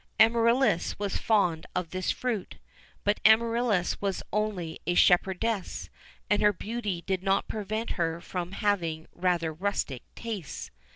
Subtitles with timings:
[0.01, 2.59] [XIV 37] Amaryllis was fond of this fruit;[XIV 38]
[3.03, 5.91] but Amaryllis was only a shepherdess,
[6.27, 10.71] and her beauty did not prevent her from having rather rustic tastes.